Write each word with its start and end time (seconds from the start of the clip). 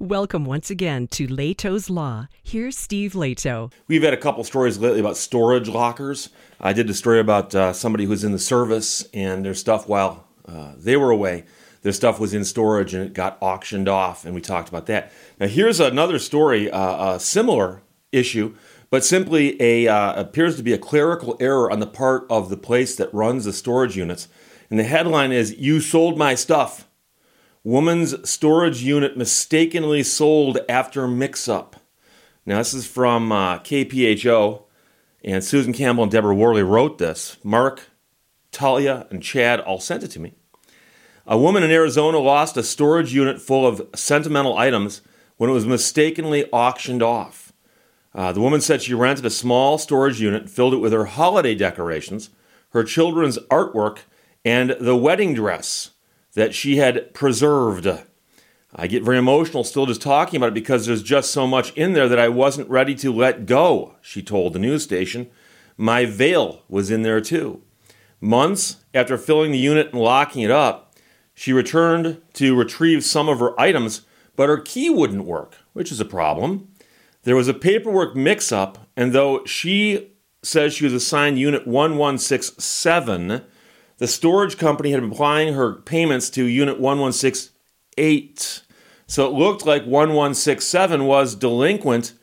Welcome 0.00 0.44
once 0.44 0.70
again 0.70 1.08
to 1.08 1.26
Lehto's 1.26 1.90
Law. 1.90 2.28
Here's 2.40 2.78
Steve 2.78 3.14
Lehto. 3.14 3.72
We've 3.88 4.04
had 4.04 4.14
a 4.14 4.16
couple 4.16 4.44
stories 4.44 4.78
lately 4.78 5.00
about 5.00 5.16
storage 5.16 5.68
lockers. 5.68 6.28
I 6.60 6.72
did 6.72 6.88
a 6.88 6.94
story 6.94 7.18
about 7.18 7.52
uh, 7.52 7.72
somebody 7.72 8.04
who 8.04 8.10
was 8.10 8.22
in 8.22 8.30
the 8.30 8.38
service 8.38 9.08
and 9.12 9.44
their 9.44 9.54
stuff 9.54 9.88
while 9.88 10.28
uh, 10.46 10.74
they 10.76 10.96
were 10.96 11.10
away. 11.10 11.46
Their 11.82 11.90
stuff 11.90 12.20
was 12.20 12.32
in 12.32 12.44
storage 12.44 12.94
and 12.94 13.06
it 13.06 13.12
got 13.12 13.38
auctioned 13.40 13.88
off, 13.88 14.24
and 14.24 14.36
we 14.36 14.40
talked 14.40 14.68
about 14.68 14.86
that. 14.86 15.12
Now, 15.40 15.48
here's 15.48 15.80
another 15.80 16.20
story, 16.20 16.70
uh, 16.70 17.14
a 17.14 17.18
similar 17.18 17.82
issue, 18.12 18.54
but 18.90 19.04
simply 19.04 19.60
a 19.60 19.88
uh, 19.88 20.12
appears 20.20 20.54
to 20.58 20.62
be 20.62 20.72
a 20.72 20.78
clerical 20.78 21.36
error 21.40 21.72
on 21.72 21.80
the 21.80 21.88
part 21.88 22.24
of 22.30 22.50
the 22.50 22.56
place 22.56 22.94
that 22.94 23.12
runs 23.12 23.46
the 23.46 23.52
storage 23.52 23.96
units. 23.96 24.28
And 24.70 24.78
the 24.78 24.84
headline 24.84 25.32
is 25.32 25.56
"You 25.58 25.80
sold 25.80 26.16
my 26.16 26.36
stuff." 26.36 26.87
Woman's 27.64 28.28
storage 28.28 28.82
unit 28.82 29.16
mistakenly 29.16 30.02
sold 30.02 30.58
after 30.68 31.08
mix 31.08 31.48
up. 31.48 31.76
Now, 32.46 32.58
this 32.58 32.72
is 32.72 32.86
from 32.86 33.32
uh, 33.32 33.58
KPHO, 33.58 34.62
and 35.24 35.44
Susan 35.44 35.72
Campbell 35.72 36.04
and 36.04 36.12
Deborah 36.12 36.34
Worley 36.34 36.62
wrote 36.62 36.98
this. 36.98 37.36
Mark, 37.42 37.82
Talia, 38.52 39.06
and 39.10 39.22
Chad 39.22 39.60
all 39.60 39.80
sent 39.80 40.02
it 40.02 40.08
to 40.12 40.20
me. 40.20 40.34
A 41.26 41.36
woman 41.36 41.62
in 41.62 41.70
Arizona 41.70 42.18
lost 42.18 42.56
a 42.56 42.62
storage 42.62 43.12
unit 43.12 43.40
full 43.40 43.66
of 43.66 43.86
sentimental 43.94 44.56
items 44.56 45.02
when 45.36 45.50
it 45.50 45.52
was 45.52 45.66
mistakenly 45.66 46.46
auctioned 46.52 47.02
off. 47.02 47.52
Uh, 48.14 48.32
the 48.32 48.40
woman 48.40 48.60
said 48.60 48.80
she 48.80 48.94
rented 48.94 49.26
a 49.26 49.30
small 49.30 49.76
storage 49.76 50.20
unit, 50.20 50.48
filled 50.48 50.72
it 50.72 50.78
with 50.78 50.92
her 50.92 51.04
holiday 51.04 51.54
decorations, 51.54 52.30
her 52.70 52.82
children's 52.82 53.38
artwork, 53.50 53.98
and 54.44 54.76
the 54.80 54.96
wedding 54.96 55.34
dress 55.34 55.90
that 56.34 56.54
she 56.54 56.76
had 56.76 57.14
preserved. 57.14 57.88
I 58.74 58.86
get 58.86 59.02
very 59.02 59.18
emotional 59.18 59.64
still 59.64 59.86
just 59.86 60.02
talking 60.02 60.36
about 60.36 60.50
it 60.50 60.54
because 60.54 60.86
there's 60.86 61.02
just 61.02 61.30
so 61.30 61.46
much 61.46 61.72
in 61.72 61.94
there 61.94 62.08
that 62.08 62.18
I 62.18 62.28
wasn't 62.28 62.68
ready 62.68 62.94
to 62.96 63.12
let 63.12 63.46
go, 63.46 63.96
she 64.02 64.22
told 64.22 64.52
the 64.52 64.58
news 64.58 64.82
station. 64.82 65.30
My 65.76 66.04
veil 66.04 66.62
was 66.68 66.90
in 66.90 67.02
there 67.02 67.20
too. 67.20 67.62
Months 68.20 68.84
after 68.92 69.16
filling 69.16 69.52
the 69.52 69.58
unit 69.58 69.92
and 69.92 70.00
locking 70.00 70.42
it 70.42 70.50
up, 70.50 70.96
she 71.34 71.52
returned 71.52 72.20
to 72.34 72.56
retrieve 72.56 73.04
some 73.04 73.28
of 73.28 73.38
her 73.38 73.58
items, 73.58 74.02
but 74.34 74.48
her 74.48 74.58
key 74.58 74.90
wouldn't 74.90 75.24
work, 75.24 75.54
which 75.72 75.92
is 75.92 76.00
a 76.00 76.04
problem. 76.04 76.68
There 77.22 77.36
was 77.36 77.48
a 77.48 77.54
paperwork 77.54 78.16
mix 78.16 78.50
up, 78.50 78.88
and 78.96 79.12
though 79.12 79.44
she 79.44 80.12
says 80.42 80.74
she 80.74 80.84
was 80.84 80.92
assigned 80.92 81.38
Unit 81.38 81.66
1167, 81.66 83.44
the 83.98 84.06
storage 84.06 84.56
company 84.56 84.92
had 84.92 85.00
been 85.00 85.12
applying 85.12 85.54
her 85.54 85.74
payments 85.74 86.30
to 86.30 86.44
Unit 86.44 86.80
1168. 86.80 88.62
So 89.06 89.26
it 89.26 89.32
looked 89.32 89.66
like 89.66 89.82
1167 89.82 91.04
was 91.04 91.34
delinquent, 91.34 92.14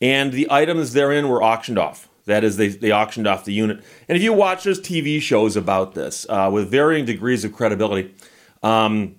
and 0.00 0.32
the 0.32 0.48
items 0.50 0.92
therein 0.92 1.28
were 1.28 1.42
auctioned 1.42 1.78
off. 1.78 2.08
That 2.26 2.44
is, 2.44 2.56
they, 2.56 2.68
they 2.68 2.92
auctioned 2.92 3.26
off 3.26 3.44
the 3.44 3.52
unit. 3.52 3.82
And 4.08 4.16
if 4.16 4.22
you 4.22 4.32
watch, 4.32 4.64
there's 4.64 4.80
TV 4.80 5.20
shows 5.20 5.56
about 5.56 5.94
this 5.94 6.26
uh, 6.28 6.50
with 6.52 6.70
varying 6.70 7.04
degrees 7.04 7.44
of 7.44 7.52
credibility. 7.52 8.14
Um, 8.62 9.16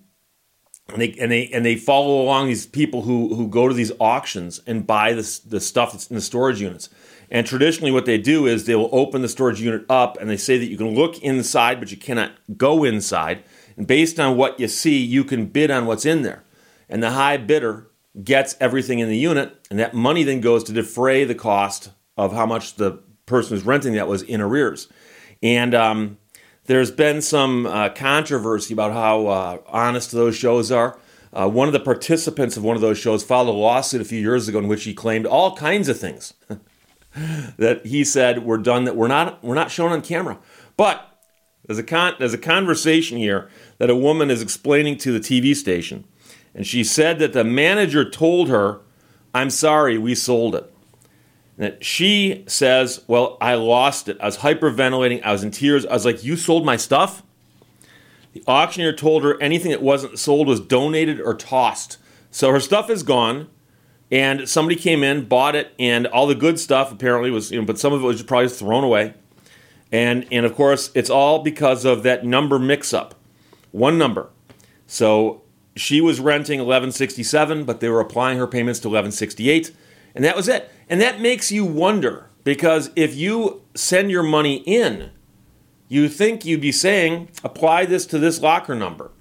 and 0.88 1.02
they, 1.02 1.16
and 1.20 1.32
they 1.32 1.48
and 1.48 1.66
they 1.66 1.76
follow 1.76 2.22
along 2.22 2.48
these 2.48 2.66
people 2.66 3.04
who, 3.04 3.34
who 3.36 3.48
go 3.48 3.68
to 3.68 3.74
these 3.74 3.92
auctions 4.00 4.60
and 4.68 4.86
buy 4.86 5.14
the, 5.14 5.40
the 5.46 5.62
stuff 5.62 5.94
that's 5.94 6.08
in 6.08 6.16
the 6.16 6.22
storage 6.22 6.60
units. 6.60 6.90
And 7.32 7.48
traditionally, 7.48 7.94
what 7.94 8.06
they 8.06 8.18
do 8.18 8.46
is 8.46 8.66
they 8.66 8.76
will 8.76 8.90
open 8.92 9.22
the 9.22 9.30
storage 9.30 9.62
unit 9.62 9.86
up 9.90 10.18
and 10.20 10.30
they 10.30 10.36
say 10.36 10.58
that 10.58 10.66
you 10.66 10.78
can 10.78 10.94
look 10.94 11.18
inside, 11.20 11.80
but 11.80 11.90
you 11.90 11.96
cannot 11.98 12.34
go 12.58 12.84
inside. 12.84 13.44
And 13.78 13.88
based 13.88 14.20
on 14.20 14.36
what 14.36 14.60
you 14.60 14.68
see, 14.68 14.98
you 14.98 15.24
can 15.24 15.46
bid 15.46 15.72
on 15.72 15.86
what's 15.86 16.06
in 16.06 16.24
there. 16.24 16.44
And 16.90 17.02
the 17.02 17.12
high 17.12 17.38
bidder 17.38 17.88
gets 18.22 18.58
everything 18.60 19.00
in 19.00 19.08
the 19.08 19.18
unit, 19.18 19.66
and 19.70 19.80
that 19.80 19.94
money 19.94 20.24
then 20.24 20.42
goes 20.42 20.66
to 20.66 20.74
defray 20.74 21.24
the 21.24 21.34
cost 21.34 21.92
of 22.18 22.34
how 22.34 22.46
much 22.46 22.76
the 22.76 23.00
person 23.26 23.56
who's 23.56 23.66
renting 23.66 23.94
that 23.94 24.10
was 24.10 24.22
in 24.24 24.42
arrears. 24.42 24.90
And 25.42 25.74
um, 25.74 26.18
there's 26.66 26.92
been 26.92 27.22
some 27.22 27.66
uh, 27.66 27.90
controversy 27.90 28.74
about 28.74 28.92
how 28.92 29.28
uh, 29.28 29.58
honest 29.68 30.12
those 30.12 30.36
shows 30.36 30.70
are. 30.70 31.00
Uh, 31.32 31.48
one 31.48 31.70
of 31.70 31.74
the 31.74 31.80
participants 31.80 32.58
of 32.58 32.64
one 32.66 32.76
of 32.76 32.82
those 32.82 32.98
shows 32.98 33.24
filed 33.24 33.48
a 33.48 33.52
lawsuit 33.52 34.02
a 34.02 34.06
few 34.06 34.20
years 34.20 34.50
ago 34.50 34.60
in 34.60 34.68
which 34.68 34.84
he 34.84 34.94
claimed 34.94 35.26
all 35.26 35.56
kinds 35.56 35.88
of 35.88 35.98
things. 35.98 36.34
that 37.14 37.86
he 37.86 38.04
said 38.04 38.46
we're 38.46 38.58
done 38.58 38.86
that 38.86 38.96
we're 38.96 39.08
not 39.08 39.44
we're 39.44 39.56
not 39.56 39.72
shown 39.72 39.92
on 39.92 40.02
camera. 40.02 40.38
But 40.78 41.08
there's 41.66 41.80
a 41.80 41.84
con- 41.84 42.16
there's 42.20 42.34
a 42.34 42.40
conversation 42.40 43.18
here 43.18 43.50
that 43.78 43.90
a 43.90 43.96
woman 43.96 44.32
is 44.32 44.42
explaining 44.42 44.98
to 45.00 45.12
the 45.12 45.20
TV 45.20 45.56
station, 45.56 46.06
and 46.56 46.66
she 46.66 46.84
said 46.84 47.20
that 47.20 47.34
the 47.34 47.44
manager 47.44 48.10
told 48.10 48.50
her, 48.50 48.80
"I'm 49.34 49.50
sorry, 49.50 49.98
we 49.98 50.16
sold 50.16 50.56
it." 50.56 50.74
And 51.58 51.66
that 51.66 51.84
she 51.84 52.44
says, 52.48 53.02
"Well, 53.08 53.38
I 53.42 53.56
lost 53.56 54.08
it. 54.08 54.18
I 54.22 54.26
was 54.26 54.38
hyperventilating. 54.38 55.22
I 55.24 55.32
was 55.32 55.44
in 55.44 55.52
tears. 55.52 55.86
I 55.86 55.94
was 55.94 56.06
like, 56.06 56.24
"You 56.24 56.38
sold 56.38 56.66
my 56.66 56.78
stuff?" 56.78 57.24
The 58.34 58.44
auctioneer 58.48 58.94
told 58.94 59.24
her 59.24 59.42
anything 59.42 59.72
that 59.72 59.82
wasn't 59.82 60.18
sold 60.18 60.48
was 60.48 60.62
donated 60.62 61.20
or 61.20 61.34
tossed. 61.34 61.98
So 62.30 62.52
her 62.52 62.62
stuff 62.62 62.90
is 62.90 63.04
gone 63.04 63.50
and 64.12 64.48
somebody 64.48 64.76
came 64.76 65.04
in, 65.04 65.26
bought 65.26 65.56
it, 65.56 65.74
and 65.80 66.06
all 66.08 66.28
the 66.28 66.36
good 66.36 66.60
stuff 66.60 66.92
apparently 66.92 67.32
was, 67.32 67.52
you 67.52 67.60
know, 67.60 67.66
but 67.66 67.80
some 67.80 67.94
of 67.94 68.04
it 68.04 68.06
was 68.06 68.22
probably 68.24 68.50
thrown 68.50 68.84
away. 68.84 69.14
And 69.92 70.26
and 70.32 70.46
of 70.46 70.56
course, 70.56 70.92
it's 70.94 71.10
all 71.10 71.40
because 71.44 71.86
of 71.86 72.04
that 72.04 72.26
number 72.26 72.60
mix-up, 72.60 73.16
one 73.72 73.98
number. 73.98 74.30
So 74.88 75.42
she 75.76 76.02
was 76.02 76.20
renting 76.20 76.60
1167, 76.60 77.64
but 77.64 77.80
they 77.80 77.90
were 77.90 78.00
applying 78.00 78.38
her 78.38 78.48
payments 78.48 78.80
to 78.82 78.88
1168, 78.88 79.72
and 80.16 80.24
that 80.24 80.36
was 80.36 80.48
it. 80.48 80.70
And 80.90 81.00
that 81.02 81.22
makes 81.22 81.52
you 81.52 81.66
wonder 81.66 82.30
because 82.44 82.92
if 82.96 83.16
you 83.16 83.62
send 83.76 84.12
your 84.12 84.24
money 84.24 84.58
in, 84.66 85.12
you 85.88 86.10
think 86.10 86.46
you'd 86.46 86.62
be 86.62 86.72
saying 86.72 87.30
apply 87.44 87.86
this 87.86 88.06
to 88.08 88.20
this 88.20 88.42
locker 88.42 88.76
number. 88.76 89.12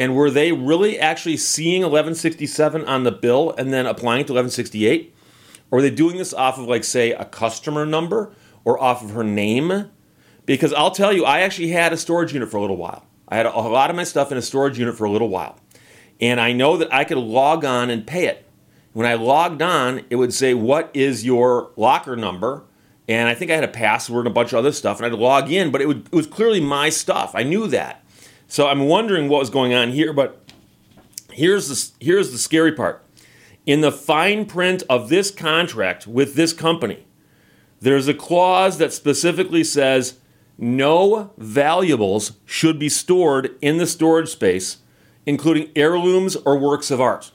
And 0.00 0.16
were 0.16 0.30
they 0.30 0.50
really 0.50 0.98
actually 0.98 1.36
seeing 1.36 1.82
1167 1.82 2.86
on 2.86 3.04
the 3.04 3.12
bill 3.12 3.54
and 3.58 3.70
then 3.70 3.84
applying 3.84 4.24
to 4.24 4.32
1168? 4.32 5.14
Or 5.70 5.76
were 5.76 5.82
they 5.82 5.90
doing 5.90 6.16
this 6.16 6.32
off 6.32 6.58
of, 6.58 6.64
like, 6.64 6.84
say, 6.84 7.12
a 7.12 7.26
customer 7.26 7.84
number 7.84 8.32
or 8.64 8.82
off 8.82 9.04
of 9.04 9.10
her 9.10 9.22
name? 9.22 9.90
Because 10.46 10.72
I'll 10.72 10.90
tell 10.90 11.12
you, 11.12 11.26
I 11.26 11.40
actually 11.40 11.68
had 11.68 11.92
a 11.92 11.98
storage 11.98 12.32
unit 12.32 12.50
for 12.50 12.56
a 12.56 12.62
little 12.62 12.78
while. 12.78 13.04
I 13.28 13.36
had 13.36 13.44
a 13.44 13.50
lot 13.50 13.90
of 13.90 13.94
my 13.94 14.04
stuff 14.04 14.32
in 14.32 14.38
a 14.38 14.42
storage 14.42 14.78
unit 14.78 14.96
for 14.96 15.04
a 15.04 15.10
little 15.10 15.28
while. 15.28 15.60
And 16.18 16.40
I 16.40 16.54
know 16.54 16.78
that 16.78 16.92
I 16.94 17.04
could 17.04 17.18
log 17.18 17.66
on 17.66 17.90
and 17.90 18.06
pay 18.06 18.24
it. 18.24 18.48
When 18.94 19.06
I 19.06 19.14
logged 19.14 19.60
on, 19.60 20.06
it 20.08 20.16
would 20.16 20.32
say, 20.32 20.54
What 20.54 20.90
is 20.94 21.26
your 21.26 21.72
locker 21.76 22.16
number? 22.16 22.64
And 23.06 23.28
I 23.28 23.34
think 23.34 23.50
I 23.50 23.54
had 23.54 23.64
a 23.64 23.68
password 23.68 24.20
and 24.20 24.28
a 24.28 24.34
bunch 24.34 24.54
of 24.54 24.60
other 24.60 24.72
stuff. 24.72 24.96
And 24.96 25.04
I'd 25.04 25.12
log 25.12 25.50
in, 25.50 25.70
but 25.70 25.82
it, 25.82 25.88
would, 25.88 26.06
it 26.06 26.14
was 26.14 26.26
clearly 26.26 26.60
my 26.60 26.88
stuff. 26.88 27.32
I 27.34 27.42
knew 27.42 27.66
that. 27.66 27.99
So 28.50 28.66
I'm 28.66 28.88
wondering 28.88 29.28
what 29.28 29.38
was 29.38 29.48
going 29.48 29.74
on 29.74 29.90
here, 29.90 30.12
but 30.12 30.42
here's 31.30 31.68
the, 31.68 32.04
here's 32.04 32.32
the 32.32 32.36
scary 32.36 32.72
part. 32.72 33.00
In 33.64 33.80
the 33.80 33.92
fine 33.92 34.44
print 34.44 34.82
of 34.90 35.08
this 35.08 35.30
contract 35.30 36.08
with 36.08 36.34
this 36.34 36.52
company, 36.52 37.06
there's 37.78 38.08
a 38.08 38.12
clause 38.12 38.78
that 38.78 38.92
specifically 38.92 39.62
says 39.62 40.18
no 40.58 41.32
valuables 41.38 42.32
should 42.44 42.76
be 42.76 42.88
stored 42.88 43.56
in 43.62 43.78
the 43.78 43.86
storage 43.86 44.30
space, 44.30 44.78
including 45.26 45.70
heirlooms 45.76 46.34
or 46.34 46.58
works 46.58 46.90
of 46.90 47.00
art. 47.00 47.30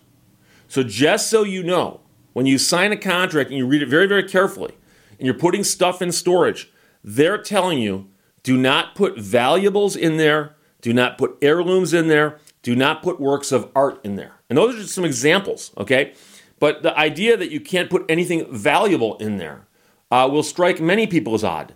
So, 0.68 0.84
just 0.84 1.30
so 1.30 1.44
you 1.44 1.64
know, 1.64 2.02
when 2.34 2.46
you 2.46 2.58
sign 2.58 2.92
a 2.92 2.98
contract 2.98 3.52
and 3.52 3.58
you 3.58 3.66
read 3.66 3.82
it 3.82 3.88
very, 3.88 4.06
very 4.06 4.28
carefully, 4.28 4.76
and 5.18 5.26
you're 5.26 5.34
putting 5.34 5.64
stuff 5.64 6.02
in 6.02 6.12
storage, 6.12 6.70
they're 7.06 7.38
telling 7.38 7.80
you 7.80 8.10
do 8.44 8.58
not 8.58 8.96
put 8.96 9.18
valuables 9.18 9.96
in 9.96 10.18
there 10.18 10.56
do 10.86 10.94
not 10.94 11.18
put 11.18 11.40
heirlooms 11.42 11.96
in 11.96 12.10
there. 12.10 12.38
Do 12.62 12.76
not 12.76 13.02
put 13.02 13.20
works 13.20 13.52
of 13.52 13.72
art 13.76 14.00
in 14.06 14.18
there. 14.18 14.34
And 14.48 14.56
those 14.56 14.76
are 14.76 14.82
just 14.82 14.94
some 14.94 15.04
examples, 15.04 15.72
okay? 15.80 16.14
But 16.60 16.84
the 16.84 16.96
idea 16.96 17.36
that 17.38 17.50
you 17.50 17.60
can't 17.60 17.90
put 17.90 18.06
anything 18.08 18.46
valuable 18.54 19.18
in 19.18 19.38
there 19.38 19.66
uh, 20.12 20.30
will 20.32 20.44
strike 20.44 20.80
many 20.80 21.08
people 21.08 21.34
as 21.34 21.44
odd 21.44 21.74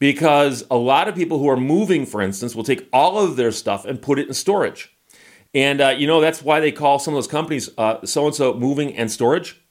because 0.00 0.64
a 0.68 0.76
lot 0.76 1.06
of 1.06 1.14
people 1.14 1.38
who 1.38 1.48
are 1.48 1.56
moving, 1.56 2.04
for 2.04 2.20
instance, 2.20 2.56
will 2.56 2.64
take 2.64 2.88
all 2.92 3.20
of 3.20 3.36
their 3.36 3.52
stuff 3.52 3.84
and 3.84 4.02
put 4.02 4.18
it 4.18 4.26
in 4.26 4.34
storage. 4.34 4.92
And 5.54 5.80
uh, 5.80 5.90
you 5.90 6.08
know, 6.08 6.20
that's 6.20 6.42
why 6.42 6.58
they 6.58 6.72
call 6.72 6.98
some 6.98 7.14
of 7.14 7.18
those 7.18 7.28
companies 7.28 7.70
so 7.76 8.26
and 8.26 8.34
so 8.34 8.54
moving 8.54 8.96
and 8.96 9.12
storage. 9.12 9.62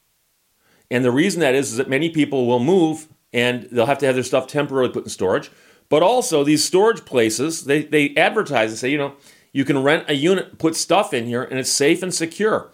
And 0.90 1.04
the 1.04 1.10
reason 1.10 1.40
that 1.40 1.54
is, 1.54 1.72
is 1.72 1.76
that 1.76 1.90
many 1.90 2.08
people 2.08 2.46
will 2.46 2.60
move 2.60 3.08
and 3.30 3.68
they'll 3.70 3.84
have 3.84 3.98
to 3.98 4.06
have 4.06 4.14
their 4.14 4.24
stuff 4.24 4.46
temporarily 4.46 4.90
put 4.90 5.04
in 5.04 5.10
storage. 5.10 5.50
But 5.90 6.02
also, 6.02 6.44
these 6.44 6.64
storage 6.64 7.04
places, 7.04 7.64
they, 7.64 7.82
they 7.82 8.14
advertise 8.14 8.70
and 8.70 8.78
say, 8.78 8.90
you 8.90 8.96
know, 8.96 9.16
you 9.52 9.64
can 9.64 9.82
rent 9.82 10.04
a 10.08 10.14
unit, 10.14 10.58
put 10.58 10.76
stuff 10.76 11.12
in 11.12 11.26
here, 11.26 11.42
and 11.42 11.58
it's 11.58 11.70
safe 11.70 12.02
and 12.02 12.14
secure. 12.14 12.70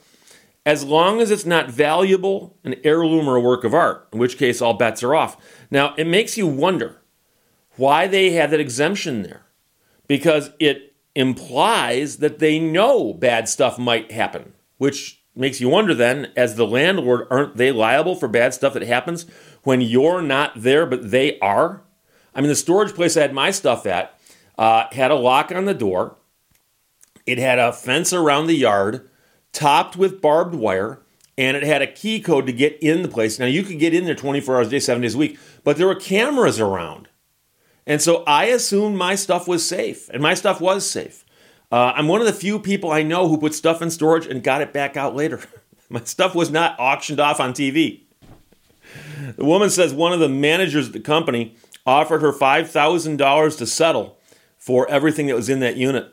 As 0.67 0.85
long 0.85 1.21
as 1.21 1.31
it's 1.31 1.47
not 1.47 1.71
valuable, 1.71 2.59
an 2.63 2.75
heirloom, 2.85 3.27
or 3.27 3.37
a 3.37 3.41
work 3.41 3.65
of 3.65 3.73
art, 3.73 4.07
in 4.13 4.19
which 4.19 4.37
case 4.37 4.61
all 4.61 4.75
bets 4.75 5.03
are 5.03 5.15
off. 5.15 5.37
Now, 5.71 5.95
it 5.97 6.07
makes 6.07 6.37
you 6.37 6.47
wonder 6.47 7.01
why 7.77 8.07
they 8.07 8.33
have 8.33 8.51
that 8.51 8.61
exemption 8.61 9.23
there. 9.23 9.47
Because 10.09 10.51
it 10.61 10.95
implies 11.15 12.19
that 12.19 12.39
they 12.39 12.59
know 12.59 13.15
bad 13.15 13.49
stuff 13.49 13.79
might 13.79 14.13
happen, 14.13 14.53
which 14.77 15.23
makes 15.35 15.61
you 15.61 15.71
wonder 15.71 15.95
then, 15.95 16.33
as 16.37 16.57
the 16.57 16.67
landlord, 16.67 17.27
aren't 17.31 17.57
they 17.57 17.73
liable 17.73 18.15
for 18.15 18.29
bad 18.29 18.53
stuff 18.53 18.75
that 18.75 18.83
happens 18.83 19.25
when 19.63 19.81
you're 19.81 20.21
not 20.23 20.53
there, 20.55 20.85
but 20.85 21.11
they 21.11 21.39
are? 21.41 21.83
I 22.37 22.41
mean, 22.41 22.50
the 22.50 22.55
storage 22.55 22.94
place 22.94 23.17
I 23.17 23.23
had 23.23 23.33
my 23.33 23.50
stuff 23.50 23.87
at 23.87 24.21
uh, 24.59 24.85
had 24.93 25.11
a 25.11 25.17
lock 25.17 25.50
on 25.50 25.65
the 25.65 25.75
door. 25.75 26.17
It 27.25 27.38
had 27.38 27.59
a 27.59 27.73
fence 27.73 28.12
around 28.12 28.47
the 28.47 28.55
yard, 28.55 29.09
topped 29.53 29.97
with 29.97 30.21
barbed 30.21 30.55
wire, 30.55 31.00
and 31.38 31.56
it 31.56 31.62
had 31.62 31.81
a 31.81 31.91
key 31.91 32.21
code 32.21 32.47
to 32.47 32.53
get 32.53 32.79
in 32.83 33.03
the 33.03 33.09
place. 33.09 33.38
Now, 33.38 33.47
you 33.47 33.62
could 33.62 33.79
get 33.79 33.94
in 33.94 34.05
there 34.05 34.15
24 34.15 34.56
hours 34.56 34.67
a 34.69 34.71
day, 34.71 34.79
seven 34.81 35.03
days 35.03 35.15
a 35.15 35.19
week, 35.19 35.38
but 35.65 35.79
there 35.79 35.87
were 35.87 35.94
cameras 35.94 36.61
around. 36.61 37.09
And 37.87 38.03
so 38.03 38.23
I 38.27 38.47
assumed 38.47 38.97
my 38.97 39.15
stuff 39.15 39.49
was 39.49 39.67
safe, 39.67 40.09
and 40.11 40.23
my 40.23 40.35
stuff 40.35 40.61
was 40.61 40.89
safe. 40.89 41.25
Uh, 41.73 41.93
I'm 41.97 42.06
one 42.06 42.21
of 42.21 42.27
the 42.27 42.32
few 42.32 42.59
people 42.59 42.93
I 42.93 43.03
know 43.03 43.29
who 43.29 43.39
put 43.39 43.55
stuff 43.55 43.81
in 43.81 43.91
storage 43.91 44.27
and 44.27 44.43
got 44.43 44.61
it 44.61 44.73
back 44.73 44.97
out 44.97 45.17
later. 45.17 45.41
my 45.89 46.03
stuff 46.05 46.35
was 46.35 46.50
not 46.50 46.79
auctioned 46.79 47.19
off 47.19 47.41
on 47.41 47.55
TV. 47.55 48.03
The 49.37 49.44
woman 49.44 49.71
says 49.71 49.93
one 49.93 50.12
of 50.12 50.21
the 50.21 50.29
managers 50.29 50.89
at 50.89 50.93
the 50.93 51.00
company 51.00 51.56
offered 51.87 52.23
her 52.23 52.33
$5,000 52.33 53.59
to 53.59 53.67
settle 53.67 54.19
for 54.59 54.88
everything 54.91 55.27
that 55.27 55.37
was 55.37 55.49
in 55.49 55.61
that 55.61 55.77
unit. 55.77 56.12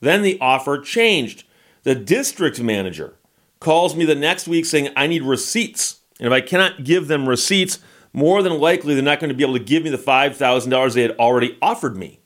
Then 0.00 0.22
the 0.22 0.38
offer 0.40 0.80
changed. 0.80 1.44
The 1.82 1.94
district 1.94 2.60
manager 2.60 3.14
calls 3.60 3.94
me 3.94 4.04
the 4.04 4.14
next 4.14 4.48
week 4.48 4.64
saying, 4.64 4.88
I 4.96 5.06
need 5.06 5.22
receipts. 5.22 6.00
And 6.18 6.26
if 6.26 6.32
I 6.32 6.40
cannot 6.40 6.84
give 6.84 7.08
them 7.08 7.28
receipts, 7.28 7.78
more 8.12 8.42
than 8.42 8.58
likely 8.58 8.94
they're 8.94 9.02
not 9.02 9.20
going 9.20 9.30
to 9.30 9.36
be 9.36 9.44
able 9.44 9.58
to 9.58 9.64
give 9.64 9.84
me 9.84 9.90
the 9.90 9.96
$5,000 9.96 10.94
they 10.94 11.02
had 11.02 11.16
already 11.18 11.56
offered 11.60 11.96
me. 11.96 12.20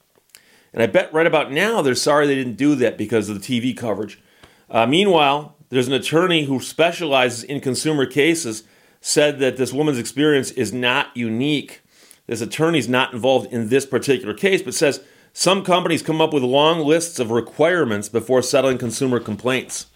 And 0.73 0.82
I 0.82 0.87
bet 0.87 1.12
right 1.12 1.27
about 1.27 1.53
now 1.53 1.81
they're 1.81 1.94
sorry 1.94 2.27
they 2.27 2.35
didn't 2.35 2.56
do 2.56 2.75
that 2.77 2.99
because 2.99 3.29
of 3.29 3.41
the 3.41 3.61
TV 3.61 3.77
coverage. 3.77 4.21
Uh, 4.69 4.87
meanwhile, 4.87 5.56
there's 5.69 5.89
an 5.89 5.94
attorney 5.94 6.44
who 6.44 6.61
specializes 6.61 7.44
in 7.44 7.61
consumer 7.61 8.06
cases 8.06 8.65
said 9.00 9.39
that 9.39 9.56
this 9.56 9.73
woman's 9.73 9.99
experience 9.99 10.50
is 10.53 10.73
not 10.73 11.17
unique. 11.17 11.82
This 12.26 12.40
attorney's 12.40 12.88
not 12.88 13.12
involved 13.12 13.52
in 13.52 13.69
this 13.69 13.87
particular 13.87 14.34
case, 14.34 14.62
but 14.62 14.75
says 14.75 15.00
some 15.32 15.64
companies 15.64 16.02
come 16.02 16.20
up 16.20 16.32
with 16.32 16.43
long 16.43 16.81
lists 16.81 17.19
of 17.19 17.31
requirements 17.31 18.08
before 18.08 18.43
settling 18.43 18.78
consumer 18.78 19.20
complaints. 19.20 19.87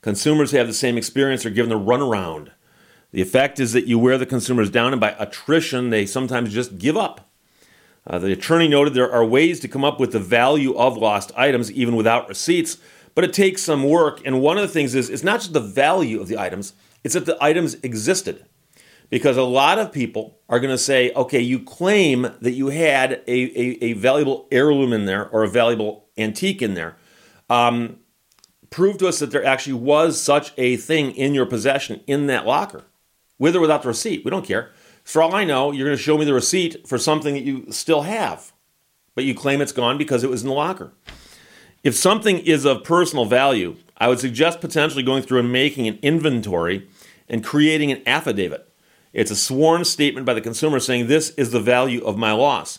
Consumers 0.00 0.50
who 0.50 0.56
have 0.56 0.66
the 0.66 0.72
same 0.72 0.96
experience 0.96 1.44
are 1.44 1.50
given 1.50 1.68
the 1.68 1.78
runaround. 1.78 2.50
The 3.10 3.20
effect 3.22 3.58
is 3.58 3.72
that 3.72 3.86
you 3.86 3.98
wear 3.98 4.18
the 4.18 4.26
consumers 4.26 4.70
down, 4.70 4.92
and 4.92 5.00
by 5.00 5.16
attrition, 5.18 5.90
they 5.90 6.06
sometimes 6.06 6.52
just 6.52 6.78
give 6.78 6.96
up. 6.96 7.28
Uh, 8.06 8.18
the 8.18 8.32
attorney 8.32 8.68
noted 8.68 8.94
there 8.94 9.12
are 9.12 9.24
ways 9.24 9.60
to 9.60 9.68
come 9.68 9.84
up 9.84 9.98
with 9.98 10.12
the 10.12 10.20
value 10.20 10.74
of 10.76 10.96
lost 10.96 11.32
items 11.36 11.70
even 11.72 11.96
without 11.96 12.28
receipts, 12.28 12.78
but 13.14 13.24
it 13.24 13.32
takes 13.32 13.62
some 13.62 13.82
work. 13.82 14.20
And 14.24 14.40
one 14.40 14.56
of 14.56 14.62
the 14.62 14.68
things 14.72 14.94
is 14.94 15.10
it's 15.10 15.24
not 15.24 15.40
just 15.40 15.52
the 15.52 15.60
value 15.60 16.20
of 16.20 16.28
the 16.28 16.38
items, 16.38 16.72
it's 17.02 17.14
that 17.14 17.26
the 17.26 17.42
items 17.42 17.74
existed. 17.82 18.46
Because 19.10 19.36
a 19.36 19.42
lot 19.42 19.78
of 19.78 19.90
people 19.90 20.38
are 20.48 20.60
going 20.60 20.72
to 20.72 20.78
say, 20.78 21.12
okay, 21.12 21.40
you 21.40 21.60
claim 21.60 22.30
that 22.40 22.52
you 22.52 22.68
had 22.68 23.22
a, 23.26 23.28
a, 23.28 23.84
a, 23.84 23.92
valuable 23.94 24.46
heirloom 24.50 24.92
in 24.92 25.06
there 25.06 25.28
or 25.28 25.44
a 25.44 25.48
valuable 25.48 26.08
antique 26.18 26.60
in 26.60 26.74
there. 26.74 26.96
Um, 27.48 28.00
prove 28.70 28.98
to 28.98 29.08
us 29.08 29.18
that 29.20 29.30
there 29.30 29.44
actually 29.44 29.74
was 29.74 30.20
such 30.20 30.52
a 30.58 30.76
thing 30.76 31.12
in 31.12 31.32
your 31.32 31.46
possession 31.46 32.00
in 32.06 32.26
that 32.26 32.46
locker 32.46 32.84
with 33.38 33.56
or 33.56 33.60
without 33.60 33.82
the 33.82 33.88
receipt. 33.88 34.24
We 34.24 34.30
don't 34.30 34.44
care. 34.44 34.70
For 35.04 35.22
all 35.22 35.34
I 35.34 35.44
know, 35.44 35.72
you're 35.72 35.86
going 35.86 35.96
to 35.96 36.02
show 36.02 36.18
me 36.18 36.26
the 36.26 36.34
receipt 36.34 36.86
for 36.86 36.98
something 36.98 37.34
that 37.34 37.44
you 37.44 37.70
still 37.70 38.02
have, 38.02 38.52
but 39.14 39.24
you 39.24 39.34
claim 39.34 39.62
it's 39.62 39.72
gone 39.72 39.96
because 39.96 40.22
it 40.22 40.28
was 40.30 40.42
in 40.42 40.48
the 40.48 40.54
locker. 40.54 40.92
If 41.82 41.94
something 41.94 42.38
is 42.38 42.66
of 42.66 42.84
personal 42.84 43.24
value, 43.24 43.76
I 43.96 44.08
would 44.08 44.20
suggest 44.20 44.60
potentially 44.60 45.02
going 45.02 45.22
through 45.22 45.40
and 45.40 45.52
making 45.52 45.86
an 45.86 45.98
inventory 46.02 46.88
and 47.28 47.44
creating 47.44 47.90
an 47.90 48.02
affidavit. 48.06 48.67
It's 49.18 49.32
a 49.32 49.36
sworn 49.36 49.84
statement 49.84 50.26
by 50.26 50.34
the 50.34 50.40
consumer 50.40 50.78
saying, 50.78 51.08
This 51.08 51.30
is 51.30 51.50
the 51.50 51.58
value 51.58 52.04
of 52.04 52.16
my 52.16 52.30
loss. 52.30 52.78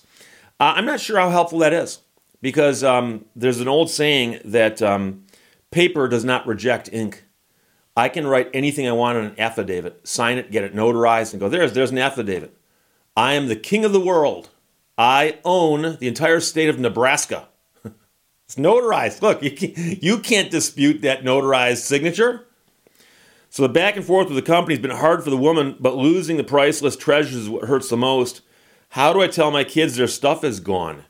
Uh, 0.58 0.72
I'm 0.78 0.86
not 0.86 1.02
sure 1.02 1.20
how 1.20 1.30
helpful 1.30 1.60
that 1.60 1.74
is 1.74 2.00
because 2.42 2.82
um, 2.82 3.26
there's 3.36 3.60
an 3.60 3.68
old 3.68 3.90
saying 3.90 4.40
that 4.46 4.82
um, 4.82 5.26
paper 5.70 6.08
does 6.08 6.24
not 6.24 6.48
reject 6.48 6.90
ink. 6.94 7.26
I 7.98 8.08
can 8.08 8.26
write 8.26 8.50
anything 8.54 8.88
I 8.88 8.94
want 8.94 9.18
on 9.18 9.26
an 9.26 9.36
affidavit, 9.38 10.08
sign 10.08 10.38
it, 10.38 10.50
get 10.50 10.64
it 10.64 10.74
notarized, 10.74 11.34
and 11.34 11.42
go, 11.42 11.50
there's, 11.50 11.74
there's 11.74 11.92
an 11.92 11.98
affidavit. 11.98 12.56
I 13.18 13.34
am 13.34 13.50
the 13.50 13.58
king 13.58 13.84
of 13.84 13.92
the 13.92 14.00
world. 14.00 14.50
I 14.98 15.40
own 15.44 15.98
the 16.00 16.08
entire 16.08 16.40
state 16.40 16.70
of 16.70 16.80
Nebraska. 16.80 17.50
it's 17.84 18.56
notarized. 18.56 19.22
Look, 19.22 19.44
you 19.44 19.52
can't, 19.52 20.02
you 20.02 20.20
can't 20.20 20.50
dispute 20.50 21.02
that 21.02 21.24
notarized 21.24 21.80
signature. 21.80 22.46
So 23.50 23.64
the 23.64 23.70
back 23.70 23.96
and 23.96 24.06
forth 24.06 24.28
with 24.28 24.36
the 24.36 24.44
company 24.44 24.76
has 24.76 24.82
been 24.82 24.92
hard 24.92 25.24
for 25.24 25.32
the 25.32 25.38
woman, 25.38 25.76
but 25.80 25.96
losing 25.96 26.38
the 26.38 26.44
priceless 26.44 26.96
treasures 26.96 27.36
is 27.36 27.50
what 27.50 27.68
hurts 27.68 27.90
the 27.90 27.98
most. 27.98 28.42
How 28.90 29.12
do 29.12 29.22
I 29.22 29.28
tell 29.28 29.50
my 29.50 29.64
kids 29.64 29.96
their 29.96 30.08
stuff 30.08 30.44
is 30.44 30.60
gone? 30.60 31.06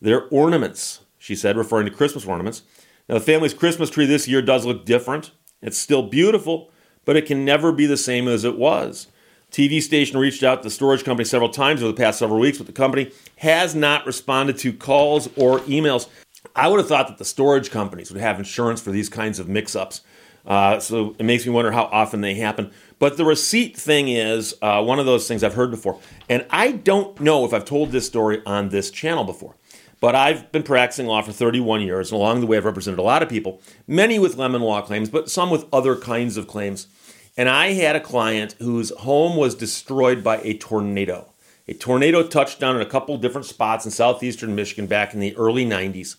Their 0.00 0.28
ornaments, 0.28 1.00
she 1.18 1.36
said, 1.36 1.56
referring 1.56 1.86
to 1.86 1.92
Christmas 1.92 2.26
ornaments. 2.26 2.62
Now, 3.08 3.14
the 3.14 3.20
family's 3.20 3.54
Christmas 3.54 3.88
tree 3.88 4.06
this 4.06 4.26
year 4.26 4.42
does 4.42 4.66
look 4.66 4.84
different. 4.84 5.30
It's 5.62 5.78
still 5.78 6.02
beautiful, 6.02 6.72
but 7.04 7.16
it 7.16 7.26
can 7.26 7.44
never 7.44 7.70
be 7.70 7.86
the 7.86 7.96
same 7.96 8.26
as 8.26 8.44
it 8.44 8.58
was. 8.58 9.06
TV 9.52 9.80
station 9.80 10.18
reached 10.18 10.42
out 10.42 10.62
to 10.62 10.68
the 10.68 10.74
storage 10.74 11.04
company 11.04 11.24
several 11.24 11.50
times 11.50 11.82
over 11.82 11.92
the 11.92 11.96
past 11.96 12.18
several 12.18 12.40
weeks, 12.40 12.58
but 12.58 12.66
the 12.66 12.72
company 12.72 13.12
has 13.36 13.76
not 13.76 14.04
responded 14.06 14.58
to 14.58 14.72
calls 14.72 15.28
or 15.36 15.60
emails. 15.60 16.08
I 16.54 16.68
would 16.68 16.78
have 16.78 16.88
thought 16.88 17.06
that 17.08 17.18
the 17.18 17.24
storage 17.24 17.70
companies 17.70 18.10
would 18.10 18.20
have 18.20 18.38
insurance 18.38 18.80
for 18.80 18.90
these 18.90 19.08
kinds 19.08 19.38
of 19.38 19.48
mix 19.48 19.76
ups. 19.76 20.00
Uh, 20.46 20.78
so 20.78 21.16
it 21.18 21.24
makes 21.24 21.44
me 21.44 21.52
wonder 21.52 21.72
how 21.72 21.84
often 21.84 22.20
they 22.20 22.34
happen. 22.34 22.70
But 22.98 23.16
the 23.16 23.24
receipt 23.24 23.76
thing 23.76 24.08
is 24.08 24.54
uh, 24.62 24.82
one 24.82 24.98
of 24.98 25.06
those 25.06 25.26
things 25.26 25.42
I've 25.42 25.54
heard 25.54 25.70
before. 25.70 25.98
And 26.28 26.46
I 26.50 26.72
don't 26.72 27.18
know 27.20 27.44
if 27.44 27.52
I've 27.52 27.64
told 27.64 27.90
this 27.90 28.06
story 28.06 28.42
on 28.46 28.68
this 28.68 28.90
channel 28.90 29.24
before. 29.24 29.56
But 30.00 30.14
I've 30.14 30.52
been 30.52 30.62
practicing 30.62 31.06
law 31.06 31.22
for 31.22 31.32
31 31.32 31.80
years, 31.80 32.12
and 32.12 32.20
along 32.20 32.40
the 32.40 32.46
way, 32.46 32.58
I've 32.58 32.66
represented 32.66 32.98
a 32.98 33.02
lot 33.02 33.22
of 33.22 33.30
people, 33.30 33.62
many 33.86 34.18
with 34.18 34.36
lemon 34.36 34.60
law 34.60 34.82
claims, 34.82 35.08
but 35.08 35.30
some 35.30 35.48
with 35.48 35.64
other 35.72 35.96
kinds 35.96 36.36
of 36.36 36.46
claims. 36.46 36.86
And 37.34 37.48
I 37.48 37.72
had 37.72 37.96
a 37.96 38.00
client 38.00 38.56
whose 38.58 38.90
home 38.98 39.36
was 39.36 39.54
destroyed 39.54 40.22
by 40.22 40.38
a 40.38 40.56
tornado. 40.56 41.32
A 41.66 41.74
tornado 41.74 42.22
touched 42.22 42.60
down 42.60 42.76
in 42.76 42.82
a 42.82 42.86
couple 42.86 43.16
different 43.16 43.46
spots 43.46 43.84
in 43.84 43.90
southeastern 43.90 44.54
Michigan 44.54 44.86
back 44.86 45.14
in 45.14 45.20
the 45.20 45.36
early 45.36 45.64
90s 45.64 46.16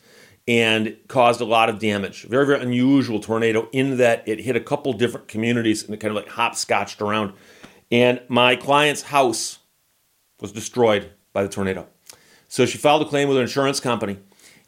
and 0.48 0.96
caused 1.08 1.42
a 1.42 1.46
lot 1.46 1.70
of 1.70 1.80
damage. 1.80 2.24
Very, 2.24 2.46
very 2.46 2.62
unusual 2.62 3.20
tornado 3.20 3.68
in 3.72 3.98
that 3.98 4.28
it 4.28 4.40
hit 4.40 4.56
a 4.56 4.62
couple 4.62 4.94
different 4.94 5.28
communities 5.28 5.84
and 5.84 5.94
it 5.94 5.98
kind 5.98 6.16
of 6.16 6.16
like 6.16 6.30
hopscotched 6.34 7.02
around. 7.02 7.34
And 7.92 8.22
my 8.28 8.56
client's 8.56 9.04
house 9.04 9.60
was 10.40 10.52
destroyed 10.52 11.12
by 11.34 11.44
the 11.44 11.50
tornado. 11.50 11.88
So 12.48 12.66
she 12.66 12.78
filed 12.78 13.02
a 13.02 13.06
claim 13.06 13.28
with 13.28 13.38
her 13.38 13.44
insurance 13.44 13.80
company, 13.80 14.18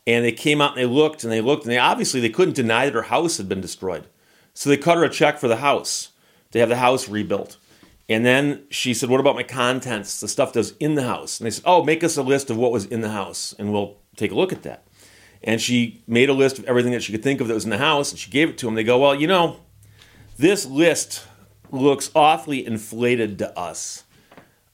and 0.05 0.25
they 0.25 0.31
came 0.31 0.61
out 0.61 0.71
and 0.71 0.81
they 0.81 0.85
looked 0.85 1.23
and 1.23 1.31
they 1.31 1.41
looked 1.41 1.63
and 1.63 1.71
they 1.71 1.77
obviously 1.77 2.19
they 2.19 2.29
couldn't 2.29 2.55
deny 2.55 2.85
that 2.85 2.93
her 2.93 3.03
house 3.03 3.37
had 3.37 3.47
been 3.47 3.61
destroyed. 3.61 4.07
So 4.53 4.69
they 4.69 4.77
cut 4.77 4.97
her 4.97 5.03
a 5.05 5.09
check 5.09 5.37
for 5.37 5.47
the 5.47 5.57
house 5.57 6.09
to 6.51 6.59
have 6.59 6.69
the 6.69 6.77
house 6.77 7.07
rebuilt. 7.07 7.57
And 8.09 8.25
then 8.25 8.63
she 8.69 8.93
said, 8.93 9.09
"What 9.09 9.19
about 9.19 9.35
my 9.35 9.43
contents, 9.43 10.19
the 10.19 10.27
stuff 10.27 10.51
that's 10.51 10.71
in 10.79 10.95
the 10.95 11.03
house?" 11.03 11.39
And 11.39 11.45
they 11.45 11.51
said, 11.51 11.63
"Oh, 11.65 11.83
make 11.83 12.03
us 12.03 12.17
a 12.17 12.23
list 12.23 12.49
of 12.49 12.57
what 12.57 12.71
was 12.71 12.85
in 12.85 13.01
the 13.01 13.11
house, 13.11 13.53
and 13.57 13.71
we'll 13.71 13.97
take 14.17 14.31
a 14.31 14.35
look 14.35 14.51
at 14.51 14.63
that." 14.63 14.83
And 15.43 15.61
she 15.61 16.03
made 16.05 16.29
a 16.29 16.33
list 16.33 16.59
of 16.59 16.65
everything 16.65 16.91
that 16.91 17.03
she 17.03 17.11
could 17.11 17.23
think 17.23 17.39
of 17.39 17.47
that 17.47 17.53
was 17.53 17.63
in 17.63 17.69
the 17.69 17.77
house, 17.77 18.11
and 18.11 18.19
she 18.19 18.29
gave 18.29 18.49
it 18.49 18.57
to 18.59 18.65
them. 18.65 18.75
They 18.75 18.83
go, 18.83 18.97
"Well, 18.99 19.15
you 19.15 19.27
know, 19.27 19.61
this 20.37 20.65
list 20.65 21.25
looks 21.71 22.11
awfully 22.15 22.65
inflated 22.65 23.37
to 23.39 23.57
us. 23.57 24.03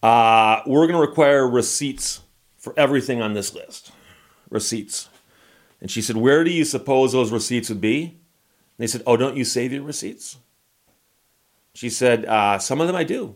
Uh, 0.02 0.62
we're 0.66 0.88
going 0.88 1.00
to 1.00 1.08
require 1.08 1.48
receipts 1.48 2.22
for 2.58 2.74
everything 2.78 3.22
on 3.22 3.34
this 3.34 3.54
list 3.54 3.92
receipts. 4.50 5.10
And 5.82 5.90
she 5.90 6.02
said, 6.02 6.18
Where 6.18 6.44
do 6.44 6.52
you 6.52 6.66
suppose 6.66 7.12
those 7.12 7.32
receipts 7.32 7.70
would 7.70 7.82
be? 7.82 8.04
And 8.04 8.18
they 8.78 8.88
said, 8.88 9.04
Oh, 9.06 9.18
don't 9.18 9.38
you 9.38 9.46
save 9.46 9.74
your 9.74 9.84
receipts? 9.84 10.38
She 11.74 11.90
said, 11.90 12.26
uh, 12.26 12.60
Some 12.60 12.82
of 12.82 12.88
them 12.88 12.96
I 12.96 13.04
do. 13.04 13.36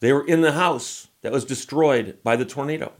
They 0.00 0.12
were 0.12 0.26
in 0.26 0.40
the 0.40 0.52
house 0.52 1.08
that 1.22 1.32
was 1.32 1.44
destroyed 1.44 2.18
by 2.22 2.36
the 2.36 2.44
tornado. 2.44 2.92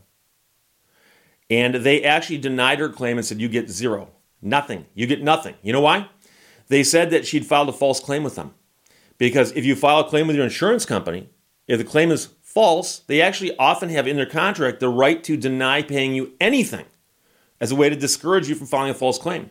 And 1.51 1.77
they 1.77 2.03
actually 2.03 2.39
denied 2.39 2.79
her 2.79 2.89
claim 2.89 3.17
and 3.17 3.27
said, 3.27 3.41
You 3.41 3.49
get 3.49 3.71
zero. 3.71 4.11
Nothing. 4.41 4.87
You 4.95 5.07
get 5.07 5.23
nothing. 5.23 5.55
You 5.63 5.73
know 5.73 5.81
why? 5.81 6.09
They 6.69 6.85
said 6.85 7.11
that 7.11 7.27
she'd 7.27 7.47
filed 7.47 7.69
a 7.69 7.73
false 7.73 8.01
claim 8.01 8.23
with 8.23 8.37
them. 8.37 8.55
Because 9.17 9.53
if 9.53 9.65
you 9.65 9.75
file 9.75 10.01
a 10.01 10.09
claim 10.09 10.27
with 10.27 10.37
your 10.37 10.45
insurance 10.45 10.85
company, 10.85 11.29
if 11.67 11.79
the 11.79 11.85
claim 11.85 12.11
is 12.11 12.29
false, 12.43 13.01
they 13.01 13.21
actually 13.21 13.57
often 13.59 13.89
have 13.89 14.07
in 14.07 14.17
their 14.17 14.27
contract 14.27 14.81
the 14.81 14.89
right 14.89 15.23
to 15.25 15.37
deny 15.37 15.83
paying 15.83 16.15
you 16.15 16.35
anything 16.41 16.87
as 17.61 17.73
a 17.73 17.77
way 17.77 17.89
to 17.89 17.97
discourage 17.97 18.49
you 18.49 18.55
from 18.55 18.67
filing 18.67 18.91
a 18.91 18.95
false 18.95 19.19
claim. 19.19 19.51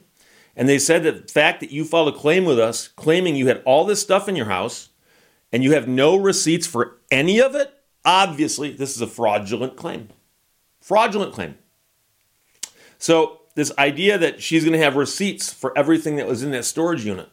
And 0.56 0.68
they 0.68 0.80
said 0.80 1.04
that 1.04 1.28
the 1.28 1.32
fact 1.32 1.60
that 1.60 1.72
you 1.72 1.86
filed 1.86 2.08
a 2.08 2.18
claim 2.18 2.46
with 2.46 2.60
us 2.60 2.88
claiming 2.88 3.36
you 3.36 3.48
had 3.48 3.62
all 3.66 3.86
this 3.86 4.02
stuff 4.02 4.28
in 4.28 4.36
your 4.36 4.48
house 4.48 4.90
and 5.52 5.64
you 5.64 5.74
have 5.74 5.88
no 5.88 6.16
receipts 6.16 6.66
for 6.66 6.98
any 7.12 7.40
of 7.40 7.54
it, 7.54 7.74
obviously 8.04 8.72
this 8.72 8.96
is 8.96 9.02
a 9.02 9.08
fraudulent 9.08 9.76
claim. 9.76 10.10
Fraudulent 10.82 11.34
claim. 11.34 11.58
So, 12.98 13.42
this 13.56 13.72
idea 13.78 14.18
that 14.18 14.42
she's 14.42 14.64
going 14.64 14.78
to 14.78 14.84
have 14.84 14.96
receipts 14.96 15.52
for 15.52 15.76
everything 15.78 16.16
that 16.18 16.28
was 16.28 16.44
in 16.44 16.52
that 16.52 16.66
storage 16.66 17.06
unit, 17.06 17.30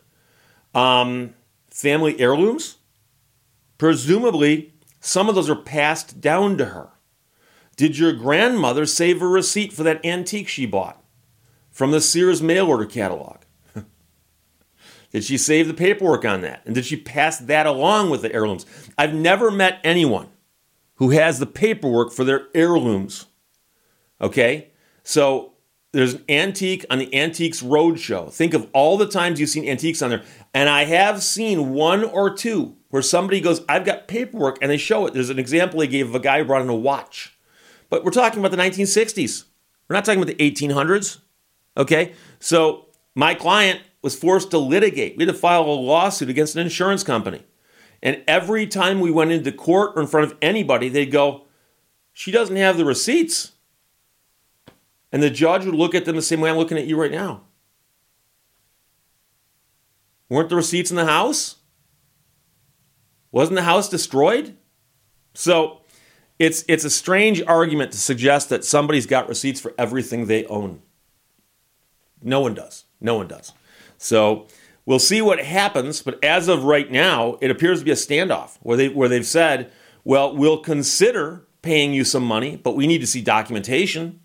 um, 0.75 1.35
family 1.69 2.19
heirlooms? 2.19 2.77
Presumably, 3.77 4.73
some 5.01 5.29
of 5.29 5.35
those 5.35 5.51
are 5.51 5.57
passed 5.57 6.21
down 6.21 6.57
to 6.59 6.67
her. 6.67 6.91
Did 7.77 7.99
your 7.99 8.13
grandmother 8.13 8.87
save 8.87 9.21
a 9.21 9.27
receipt 9.27 9.73
for 9.73 9.83
that 9.83 10.05
antique 10.05 10.49
she 10.49 10.65
bought 10.65 11.03
from 11.71 11.91
the 11.91 12.01
Sears 12.01 12.41
mail 12.41 12.69
order 12.69 12.87
catalog? 12.87 13.39
did 15.11 15.25
she 15.25 15.37
save 15.37 15.67
the 15.67 15.75
paperwork 15.75 16.25
on 16.25 16.41
that? 16.43 16.63
And 16.65 16.75
did 16.75 16.87
she 16.87 16.97
pass 16.97 17.39
that 17.39 17.67
along 17.67 18.11
with 18.11 18.23
the 18.23 18.33
heirlooms? 18.33 18.65
I've 18.97 19.15
never 19.15 19.51
met 19.51 19.81
anyone 19.83 20.29
who 20.97 21.11
has 21.11 21.41
the 21.41 21.47
paperwork 21.47 22.13
for 22.13 22.23
their 22.23 22.47
heirlooms. 22.55 23.27
Okay? 24.21 24.71
So 25.03 25.54
there's 25.99 26.15
an 26.15 26.25
antique 26.29 26.85
on 26.91 26.99
the 26.99 27.15
Antiques 27.15 27.63
Roadshow. 27.63 28.33
Think 28.33 28.55
of 28.55 28.69
all 28.73 28.97
the 28.97 29.07
times 29.07 29.39
you've 29.39 29.51
seen 29.51 29.69
antiques 29.69 30.03
on 30.03 30.11
there. 30.11 30.23
And 30.53 30.69
I 30.69 30.85
have 30.85 31.23
seen 31.23 31.71
one 31.71 32.05
or 32.05 32.35
two 32.35 32.77
where 32.89 33.03
somebody 33.03 33.41
goes, 33.41 33.63
I've 33.69 33.85
got 33.85 34.09
paperwork, 34.09 34.59
and 34.61 34.71
they 34.71 34.77
show 34.77 35.07
it. 35.07 35.15
There's 35.15 35.31
an 35.31 35.39
example 35.39 35.81
they 35.81 35.87
gave 35.87 36.09
of 36.09 36.15
a 36.15 36.21
guy 36.21 36.39
who 36.39 36.45
brought 36.45 36.63
in 36.63 36.69
a 36.69 36.75
watch. 36.75 37.37
But 37.91 38.05
we're 38.05 38.11
talking 38.11 38.39
about 38.39 38.51
the 38.51 38.57
1960s. 38.57 39.45
We're 39.89 39.95
not 39.95 40.05
talking 40.05 40.23
about 40.23 40.37
the 40.37 40.51
1800s. 40.51 41.19
Okay? 41.77 42.13
So 42.39 42.87
my 43.15 43.35
client 43.35 43.81
was 44.03 44.17
forced 44.17 44.51
to 44.51 44.59
litigate. 44.59 45.17
We 45.17 45.25
had 45.25 45.33
to 45.33 45.39
file 45.39 45.63
a 45.63 45.73
lawsuit 45.73 46.29
against 46.29 46.57
an 46.57 46.63
insurance 46.63 47.03
company. 47.03 47.43
And 48.03 48.23
every 48.29 48.67
time 48.67 49.01
we 49.01 49.11
went 49.11 49.33
into 49.33 49.51
court 49.51 49.93
or 49.97 50.03
in 50.03 50.07
front 50.07 50.31
of 50.31 50.39
anybody, 50.43 50.89
they'd 50.89 51.11
go, 51.11 51.47
She 52.13 52.31
doesn't 52.31 52.57
have 52.57 52.77
the 52.77 52.85
receipts. 52.85 53.53
And 55.15 55.23
the 55.23 55.31
judge 55.31 55.65
would 55.65 55.77
look 55.77 55.95
at 55.95 56.07
them 56.07 56.17
the 56.17 56.23
same 56.23 56.41
way 56.41 56.51
I'm 56.51 56.57
looking 56.57 56.77
at 56.77 56.89
you 56.89 57.01
right 57.01 57.13
now. 57.13 57.43
Weren't 60.29 60.49
the 60.49 60.57
receipts 60.57 60.91
in 60.91 60.97
the 60.97 61.05
house? 61.05 61.59
Wasn't 63.31 63.55
the 63.55 63.63
house 63.63 63.89
destroyed? 63.89 64.57
So 65.33 65.83
it's 66.41 66.65
it's 66.67 66.83
a 66.83 66.91
strange 66.91 67.41
argument 67.47 67.93
to 67.93 67.99
suggest 67.99 68.49
that 68.49 68.65
somebody's 68.65 69.07
got 69.07 69.29
receipts 69.29 69.61
for 69.61 69.73
everything 69.79 70.27
they 70.27 70.47
own. 70.47 70.83
No 72.21 72.41
one 72.41 72.55
does. 72.55 72.87
No 73.01 73.15
one 73.15 73.29
does. 73.29 73.53
So 73.97 74.49
we'll 74.85 74.99
see 74.99 75.23
what 75.23 75.39
happens, 75.39 76.03
but 76.03 76.19
as 76.25 76.49
of 76.49 76.65
right 76.65 76.91
now, 76.91 77.39
it 77.41 77.53
appears 77.53 77.79
to 77.79 77.85
be 77.85 77.93
a 77.93 77.95
standoff 77.95 78.59
where 78.63 78.77
they 78.77 78.89
where 78.89 79.09
they've 79.09 79.25
said, 79.25 79.71
"Well, 80.03 80.35
we'll 80.35 80.59
consider 80.59 81.47
paying 81.63 81.95
you 81.95 82.03
some 82.03 82.25
money, 82.25 82.57
but 82.57 82.75
we 82.75 82.89
need 82.89 83.01
to 83.03 83.07
see 83.07 83.21
documentation." 83.21 84.19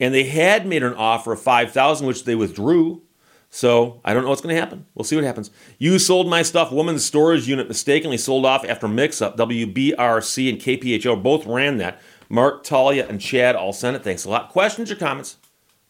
And 0.00 0.12
they 0.14 0.24
had 0.24 0.66
made 0.66 0.82
an 0.82 0.94
offer 0.94 1.34
of 1.34 1.42
5000 1.42 2.06
which 2.06 2.24
they 2.24 2.34
withdrew. 2.34 3.02
So 3.50 4.00
I 4.04 4.14
don't 4.14 4.22
know 4.22 4.30
what's 4.30 4.40
going 4.40 4.54
to 4.54 4.60
happen. 4.60 4.86
We'll 4.94 5.04
see 5.04 5.16
what 5.16 5.24
happens. 5.24 5.50
You 5.78 5.98
sold 5.98 6.28
my 6.28 6.42
stuff. 6.42 6.72
Woman's 6.72 7.04
storage 7.04 7.48
unit 7.48 7.68
mistakenly 7.68 8.16
sold 8.16 8.46
off 8.46 8.64
after 8.64 8.88
mix-up. 8.88 9.36
WBRC 9.36 10.48
and 10.48 10.58
KPHO 10.58 11.22
both 11.22 11.46
ran 11.46 11.78
that. 11.78 12.00
Mark, 12.28 12.62
Talia, 12.62 13.06
and 13.08 13.20
Chad 13.20 13.56
all 13.56 13.72
sent 13.72 13.96
it. 13.96 14.04
Thanks 14.04 14.24
a 14.24 14.30
lot. 14.30 14.50
Questions 14.50 14.90
or 14.90 14.96
comments? 14.96 15.36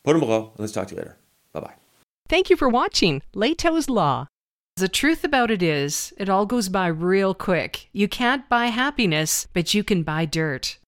Put 0.03 0.13
them 0.13 0.21
below. 0.21 0.53
And 0.53 0.61
let's 0.61 0.73
talk 0.73 0.89
to 0.89 0.95
you 0.95 1.01
later. 1.01 1.19
Bye 1.53 1.61
bye. 1.61 1.75
Thank 2.29 2.49
you 2.49 2.57
for 2.57 2.69
watching 2.69 3.23
Lehto's 3.35 3.91
Law. 3.91 4.27
The 4.77 4.89
truth 4.89 5.25
about 5.25 5.51
it 5.51 5.63
is, 5.63 6.15
it 6.17 6.31
all 6.31 6.47
goes 6.47 6.71
by 6.71 6.87
real 6.87 7.35
quick. 7.35 7.91
You 7.93 8.09
can't 8.09 8.49
buy 8.49 8.67
happiness, 8.67 9.47
but 9.53 9.75
you 9.75 9.85
can 9.85 10.03
buy 10.03 10.25
dirt. 10.25 10.79